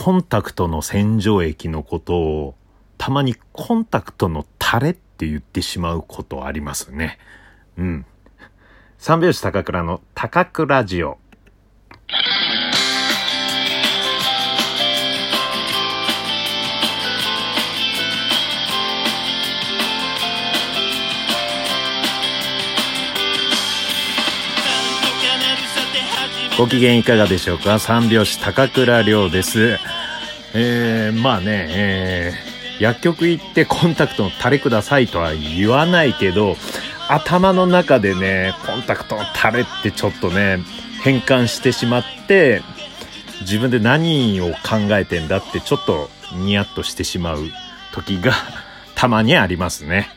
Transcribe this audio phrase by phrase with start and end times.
[0.00, 2.54] コンタクトの洗浄液のことを、
[2.98, 7.18] たまにコンタクトのタレって言ってしまうことありますね。
[7.76, 8.06] うん。
[8.96, 11.18] 三拍子高倉の高倉ジオ。
[26.58, 27.78] ご機嫌いかがでしょうか？
[27.78, 29.78] 三拍子高倉涼です。
[30.54, 36.56] えー、まあね、えー、薬局行ってコンタクトのタレくださいとは言わないけど、
[37.08, 40.58] 頭の中でね、コンタクトのタレってちょっとね、
[41.04, 42.62] 変換してしまって、
[43.42, 47.44] 自分で何を考えてんだってちょっとニヤッとしてしまう
[47.92, 48.32] 時が
[48.96, 50.08] たまにありますね。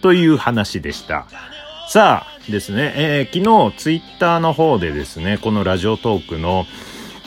[0.00, 1.26] という話でした。
[1.90, 6.66] さあですね、えー、昨日ツイッターの方でですね、このラジオトークの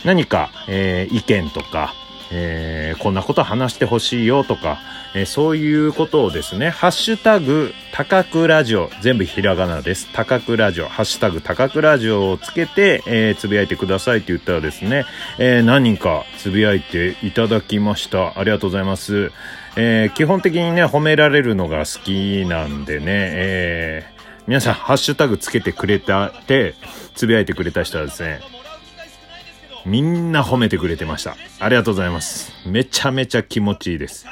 [0.05, 1.93] 何か、えー、意見とか、
[2.31, 4.79] えー、こんなこと話してほしいよとか、
[5.15, 10.07] えー、そういうことをですね、ハッシュタグ、高くラジオ、全部ひらがなです。
[10.13, 15.03] 高くラジオ、ハッシュタグ、高くラジオをつけて、えー、つぶやいてくださいって言ったらですね、
[15.39, 18.39] えー、何人かつぶやいていただきました。
[18.39, 19.33] ありがとうございます。
[19.75, 24.12] えー、基本的にね、褒められるのが好きなんでね、えー、
[24.45, 26.75] 皆さん、ハッシュタグつけてくれたって、
[27.15, 28.41] つぶやいてくれた人はですね、
[29.85, 31.37] みんな褒めてくれてました。
[31.59, 32.51] ありがとうございます。
[32.67, 34.25] めちゃめちゃ気持ちいいです。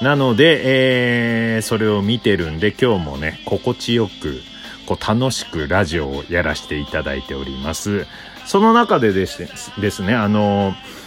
[0.00, 4.40] なので、えー、それを見てるんで、今日もね、心地よく、
[4.86, 8.06] こう、楽しくラジオをやらせていただいております。
[8.46, 9.46] その中でです
[9.78, 10.99] ですね、あのー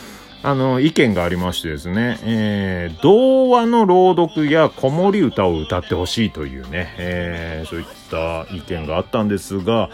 [0.44, 9.90] あの、意見がありましてですね、えー、童話の朗読や子守歌を歌ってほしいというね、えー、そういった意見があったんですが、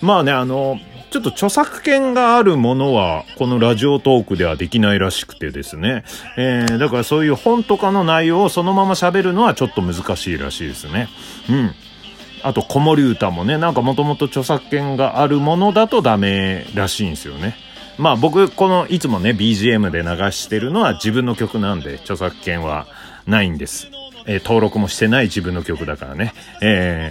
[0.00, 0.78] まあね、あの、
[1.10, 6.04] ちょっと著作権があるものは、このラジオトークではできないらしくてですね。
[6.36, 11.08] えー、だからそういう本とかの内容をそのまま喋るのはちょっと難しいらしいですね。
[11.50, 11.74] うん。
[12.44, 17.56] あと、子守歌もね、なんかもともと著作権があるものだとダメらしいんですよね。
[17.98, 22.86] まあ僕、この、いつもね、BGM で流してるのは自分の曲なんで、著作権は
[23.26, 23.90] ないんです。
[24.26, 26.32] えー、登録もしてない自分の曲だからね。
[26.62, 27.10] え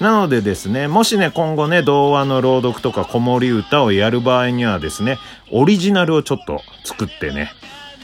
[0.00, 5.18] ー、なのでですね、もしね、今後ね、童話の朗読とか子守歌をやる場合にはですね、
[5.50, 7.52] オリジナルをちょっと作ってね、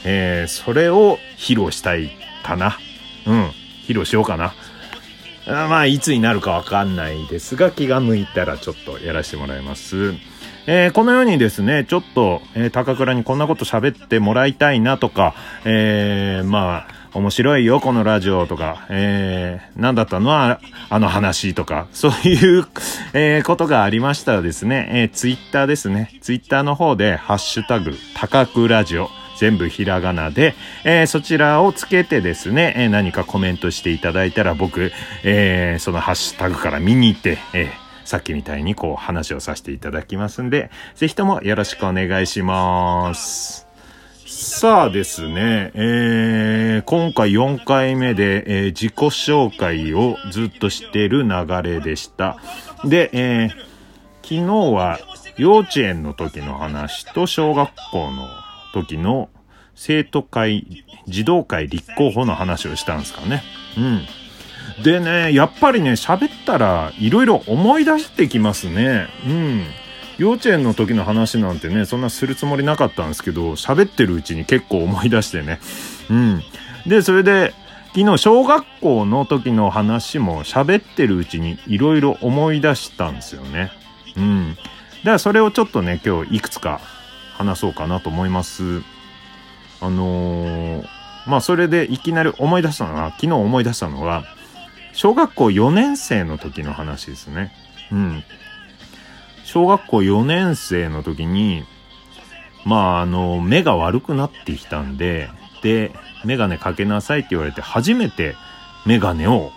[0.03, 2.11] えー、それを披露したい
[2.43, 2.77] かな。
[3.25, 3.45] うん、
[3.87, 4.53] 披露しようかな。
[5.47, 10.13] あまあ、いつになるかわかんないですが、気が向いたらちょっとやらせてもらいます。
[10.71, 15.33] えー、このようにですね、ちょっと、えー、高倉にこんなこと喋ってもらいたいなとか、
[15.65, 20.29] えー、まあ、面白いよ、このラジオとか、えー、なんだったの？
[20.29, 22.67] は、あの話とか、そういう、
[23.13, 29.09] えー、ことがありましたらですね、えー、ツイッターですね、ツイッターの方で、ハッシュタグ、高くラジオ、
[29.39, 30.53] 全部ひらがなで、
[30.83, 34.91] えー、そちらをつけてですね、えー、何かコメントしていただいたら僕、
[35.23, 43.67] えー、そのハッシュタグから見に行って、えー、さっきみたいにこう話をさせていただきますんで、ぜひともよろしくお願いします。
[44.25, 52.37] さあですね、えー、今回4回目で、えー、自己紹介をずっとしてる流れでした。
[52.83, 53.49] で、えー、
[54.23, 54.99] 昨日は
[55.37, 58.27] 幼稚園の時の話と小学校の
[58.73, 59.29] 時の
[59.75, 63.43] 生徒会、児童会立候補の話をしたんですかね。
[63.77, 64.01] うん。
[64.83, 69.07] でね、やっぱりね、喋ったらいろいろ思い出してきますね。
[69.25, 69.63] うん。
[70.17, 75.59] 幼稚園の時の話なんてね、そんなするつもりなかったんですけど、喋ってるうちに結構思い出してね。
[76.09, 76.43] うん。
[76.85, 77.53] で、それで、
[77.95, 83.71] 昨日小学校の時の話も喋ってるうちにいろいろ思い出したんですよね。
[84.15, 84.55] うん。
[84.55, 84.69] だか
[85.11, 86.81] らそれをちょっとね、今日いくつか
[87.33, 88.81] 話そうかなと思います。
[89.81, 90.85] あのー、
[91.25, 94.23] まあそれでいきなり思い出したのは、昨日思い出したのは、
[94.93, 97.51] 小学校4年生の時の話ですね。
[97.91, 98.23] うん。
[99.43, 101.63] 小学校4年生の時に、
[102.65, 105.29] まあ、あの、目が悪くなってきたんで、
[105.63, 105.91] で、
[106.25, 108.35] メガネかけなさいって言われて、初めて
[108.85, 109.51] メガネを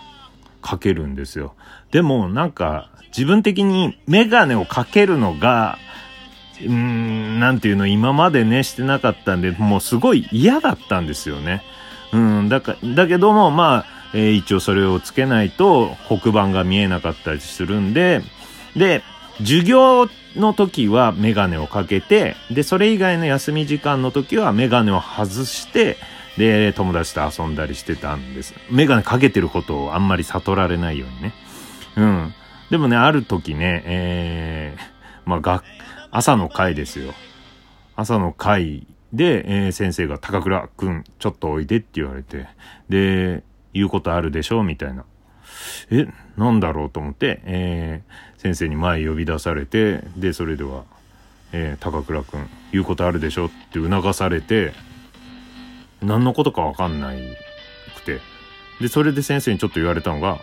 [0.61, 1.53] かけるんですよ。
[1.91, 5.77] でも、なんか、自分的にメガネをかけるのが、
[6.59, 11.63] うーん、なんていうの、今までね、してなかったんで、もうすごい嫌だったんですよね。
[12.11, 18.21] うん、だから、だけども、まあ、えー、一応それをつけないと黒板が見えなかったりするんで、
[18.75, 19.03] で、
[19.39, 25.97] 授業の時はメガネをかけて、で、それ以外の休み時間の時はメガネを外して、
[26.37, 28.55] で、友達と遊んだりしてたんです。
[28.71, 31.33] メガネかけてることをあんまり悟られないようにね。
[31.95, 32.33] うん。
[32.71, 35.63] でもね、ある時ね、えー、まあ、が、
[36.11, 37.13] 朝の会ですよ。
[37.95, 42.47] 朝の会で、えー、先生が高倉くん、ちょっとおいでって言われて、
[42.89, 43.43] で、
[43.73, 44.63] 言うことあるでしょ？
[44.63, 45.05] みたいな。
[45.91, 50.83] え、なんだろうと思って、えー、先生に前呼び出されて、で、それでは、
[51.51, 53.47] えー、高倉くん、言うことあるでしょ？
[53.47, 54.73] って促されて、
[56.01, 57.19] 何のことかわかんない
[57.95, 58.19] くて。
[58.81, 60.39] で、それで先生にちょっと言われたのが、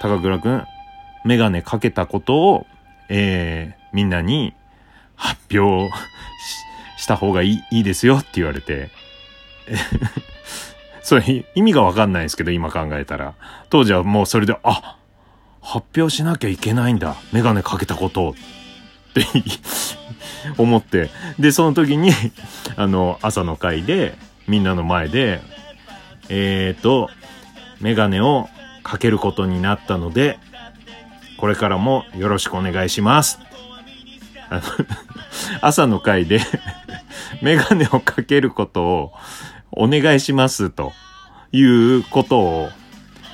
[0.00, 0.64] 高倉くん、
[1.24, 2.66] メガネかけたことを、
[3.08, 4.54] えー、みんなに
[5.14, 5.92] 発表
[6.96, 8.90] した方がいいいいですよって言われて、
[11.02, 13.34] それ意味がわかんないですけど、今考えたら。
[13.70, 14.98] 当時はもうそれで、あ
[15.60, 17.16] 発表しなきゃいけないんだ。
[17.32, 18.34] メガネかけたことっ
[19.14, 19.24] て
[20.58, 21.10] 思って。
[21.38, 22.10] で、その時に、
[22.76, 24.16] あの、朝の会で、
[24.48, 25.40] みんなの前で、
[26.28, 27.10] えっ、ー、と、
[27.80, 28.48] メガネを
[28.82, 30.38] かけることになったので、
[31.38, 33.38] これからもよろしくお願いします。
[34.48, 34.62] あの
[35.62, 36.40] 朝の会で
[37.40, 39.12] メガネをかけることを
[39.72, 40.92] お願いしますと
[41.50, 42.68] いうことを、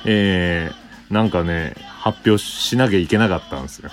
[0.05, 3.89] えー、なんかね、発表しなきゃいけなかったんですよ。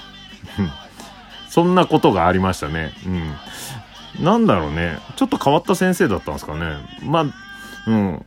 [1.48, 2.92] そんなことがありましたね。
[3.06, 4.24] うん。
[4.24, 4.98] なんだろうね。
[5.16, 6.76] ちょっと変わった先生だったんですかね。
[7.02, 7.24] まあ、
[7.90, 8.26] うん。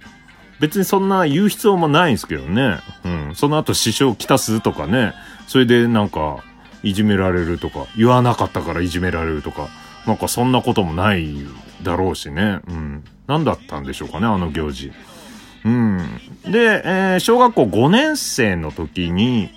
[0.59, 2.79] 別にそんな言う必要もないんですけどね。
[3.05, 3.31] うん。
[3.35, 5.13] その後支障をきたすとかね。
[5.47, 6.37] それでなんか、
[6.83, 9.67] いじめられるとか、言わなかったからいじめられるとか、
[10.05, 11.35] なんかそんなこともない
[11.83, 12.59] だろうしね。
[12.67, 13.03] うん。
[13.29, 14.91] 何だったんでしょうかね、あの行事。
[15.63, 16.19] うん。
[16.45, 19.51] で、えー、小学校5年生の時に、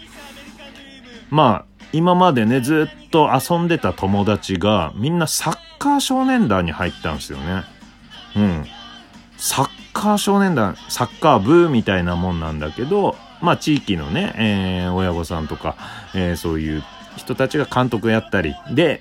[1.31, 7.65] まあ、今までね、ずっと遊んでた友達が、みんなサッカー少年団に入ったんですよね。
[8.37, 8.67] うん。
[9.39, 15.77] サッカー少年団、サッカー部みたいなもんなんだけど、まあ地域のね、えー、親御さんとか、
[16.15, 16.83] えー、そういう
[17.17, 19.01] 人たちが監督やったり、で、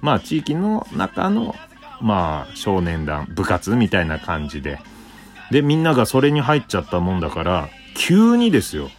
[0.00, 1.54] まあ地域の中の、
[2.00, 4.80] まあ少年団、部活みたいな感じで、
[5.50, 8.90] で、みんながそれに入っちゃったもんだから、急にですよ、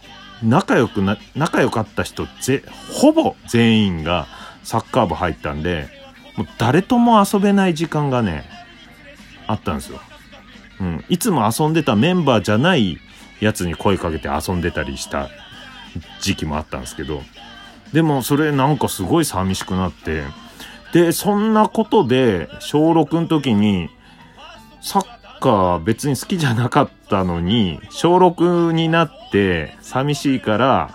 [0.42, 2.62] 仲良くな、仲良かった人ぜ、
[2.92, 4.26] ほぼ全員が
[4.62, 5.88] サッカー部入ったんで、
[6.36, 8.44] もう誰とも遊べない時間がね、
[9.46, 10.00] あったんですよ。
[10.80, 11.04] うん。
[11.08, 12.98] いつも遊んでたメンバーじゃない
[13.40, 15.28] やつに声かけて遊んでたりした
[16.20, 17.22] 時期もあったんですけど、
[17.92, 20.24] でもそれなんかすごい寂しくなって、
[20.92, 23.90] で、そんなことで、小6の時に、
[24.80, 25.06] サッ
[25.40, 30.94] カー別に好きじゃなかったのに、小6になって寂しいから、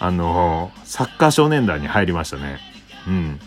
[0.00, 2.58] あの、サッカー少年団に入りましたね。
[3.06, 3.40] うん。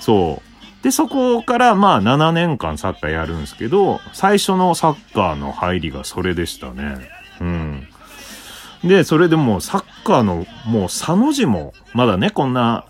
[0.00, 0.84] そう。
[0.84, 7.08] で、そこからまあ7年間サッカーやるんですけど、最初のサッカーの入りがそれでしたね。
[7.40, 7.88] うん。
[8.84, 12.84] で、それでもうサッカーのもう佐の字も、まだね、こんな、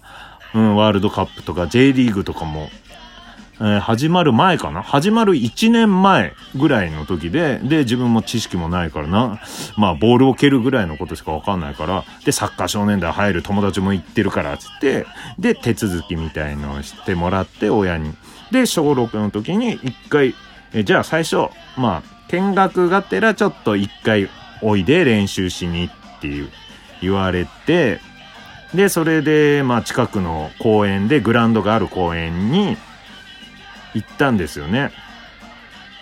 [0.56, 2.68] うん、ワールドカップとか J リーグとかも
[3.58, 4.82] えー、始まる前かな？
[4.82, 9.40] 始まる1年前ぐらいの時で、で、自分も知識もないからな、
[9.76, 15.06] まあ、ボールを蹴るぐらいのことしかわかんないから、で、サッカー少年団入る友達も行ってるから、つって、
[15.38, 18.12] で、手続きみたいのをしてもらって、親に。
[18.50, 20.34] で、小6の時に一回、
[20.74, 21.48] えじゃあ最初、
[21.78, 24.28] まあ、見学がてらちょっと一回
[24.60, 26.50] おいで練習しにっていう、
[27.00, 28.00] 言われて、
[28.76, 32.76] で、それで、まあ、近くの公園で、グラウンドがある公園に、
[33.94, 34.92] 行ったんですよね。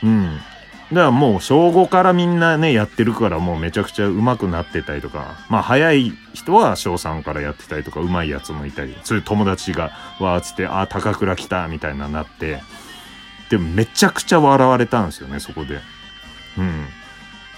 [0.02, 0.40] うん。
[0.90, 12.60] だからもう小5からみんなね、やってるからもうめちゃくちゃ上手くなってたりとか、まあ早い人は小3からやってたりとか、上手いやつもいたり、そういう友達がわーつって、ああ、高倉来たみたいななって、
[13.48, 15.80] でもめちゃくちゃ笑われたんですよね、そこで。
[16.58, 16.86] うん。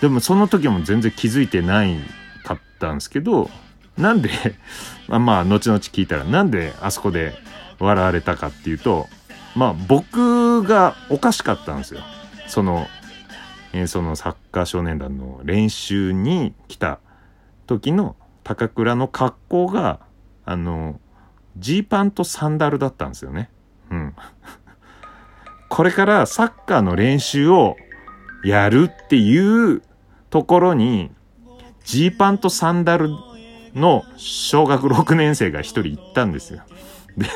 [0.01, 1.97] でもその時も全然気づいてない
[2.45, 3.51] かったんですけど、
[3.97, 4.31] なんで
[5.09, 7.35] まあまあ、後々聞いたら、なんであそこで
[7.79, 9.07] 笑われたかっていうと、
[9.55, 12.01] まあ僕がおかしかったんですよ。
[12.47, 12.87] その、
[13.73, 16.99] えー、そのサッカー少年団の練習に来た
[17.67, 20.01] 時の高倉の格好が、
[20.45, 21.01] あの、
[21.57, 23.51] ジーパンとサンダルだったんですよね。
[23.91, 24.15] うん。
[25.69, 27.77] これからサッカーの練習を
[28.45, 29.83] やるっていう
[30.31, 31.11] ところに、
[31.85, 33.11] ジーパンとサンダル
[33.77, 36.63] の小学6年生が一人行ったんですよ。
[37.17, 37.27] で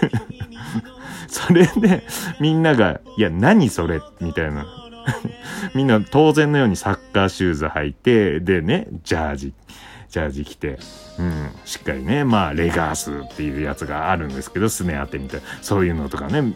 [1.28, 2.02] それで、
[2.40, 4.66] みんなが、いや、何それみたいな。
[5.75, 9.54] みんな当然のようにサッカーシューズ履いて、でね、ジャージ、
[10.09, 10.78] ジャージ着て、
[11.18, 16.52] うん、しっかりね、まあ、レガースっていうやつがあるんですけど、すね当てみたいな、そういうのとかね、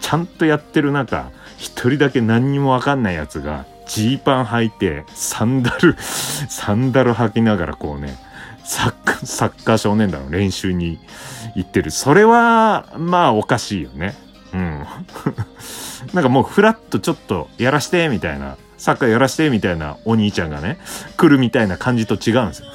[0.00, 8.16] ちゃんとやってる中、一人だけ何にもわかんないやつが、ジーパン履いて、サンダル、サンダル履きながらこうね、
[8.68, 10.98] サッカー、サッカー少年団の練習に
[11.54, 11.90] 行ってる。
[11.90, 14.14] それは、まあおかしいよね。
[14.52, 14.84] うん。
[16.12, 20.78] なんかもうフラッとちょっとやらしてみたいな、サッカーやらしてみたいなお兄ちゃんがね、
[21.16, 22.68] 来るみたいな感じと違うんですよ。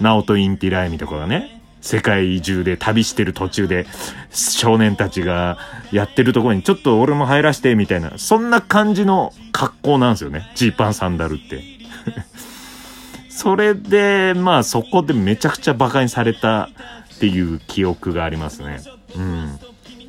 [0.00, 3.86] ナオト・インティライミとかがね、世界中で旅してる途中で
[4.30, 5.58] 少年たちが
[5.92, 10.50] やってるところにちょっと俺も入らしてみたいな、そんな感じの格好なんですよね。
[10.54, 11.73] ジーパンサンダルって。
[13.36, 16.70] それで、まあそこでめちゃくちゃ馬鹿にされた
[17.16, 18.80] っていう記憶がありますね。
[19.16, 19.58] うん。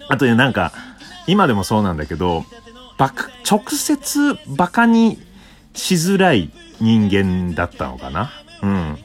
[0.08, 0.72] あとね、なんか、
[1.25, 2.46] 今でもそうなんだけど、
[3.00, 5.17] バカ、直接馬鹿に
[5.74, 8.32] しづらい人間だったのかな？
[8.62, 8.98] うん。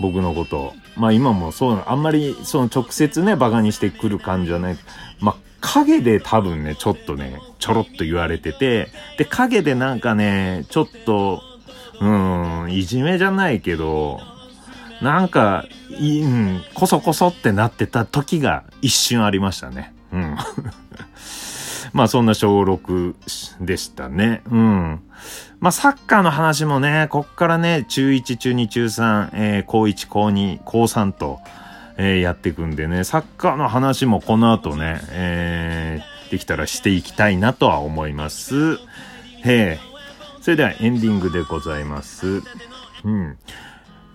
[0.00, 0.72] 僕のこと。
[0.96, 4.78] まあ今もそうなのあんまりその直接ね、馬鹿にしてくる感じはない。
[5.20, 11.42] まあ影で多分ね、ちょっとね、ちょろっと言われてて、で、影でなんかね、ちょっと、
[12.00, 14.20] うん、いじめじゃないけど、
[15.02, 15.66] なんか、
[15.98, 19.94] い、うん、こそこそってなってた時が一瞬ありましたね。
[20.12, 20.36] うん。
[21.92, 24.42] まあそんな小6でしたね。
[24.50, 25.00] うん。
[25.58, 31.40] まあサッカーの話もね、こっからね、中1、中2、中3、えー、高1、高2、高3と、
[31.96, 38.74] えー、やっていくんでね、サッカーの話もこの後ね、えー、できたらしていきたいなとは思います。
[38.74, 39.89] へえ。
[40.40, 42.42] それではエンディングでございます。
[43.04, 43.38] うん。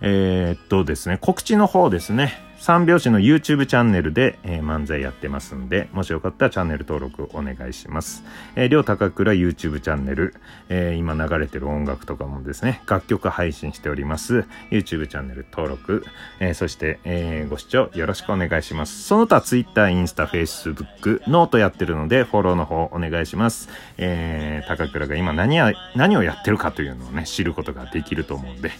[0.00, 2.45] えー、っとですね、告知の方ですね。
[2.58, 8.24] 三拍子の YouTube チャンネルで、えー、漫才やってますんで、もしよかったらチャンネル登録お願いします。
[8.54, 10.34] えー、りょうたかくら YouTube チャンネル、
[10.68, 14.46] えー、今流れてる音楽とかもですね、楽曲配信しております。
[14.70, 16.04] YouTube チャンネル登録、
[16.40, 19.02] えー、そして、えー、ご視聴よろしくお願いします。
[19.02, 23.68] その他 Twitter、インスタ、Facebook、ノートやってるので、フォローの方お願いします。
[23.98, 28.70] えー、高倉が今何や、何をやってるかというのをね、知ることができると思うんで、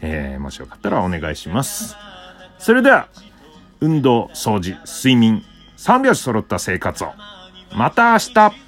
[0.00, 1.96] えー、もしよかったらお願いします。
[2.58, 3.08] それでは、
[3.80, 5.44] 運動、掃除、睡眠、
[5.76, 7.12] 三拍子揃った生活を。
[7.74, 8.63] また明日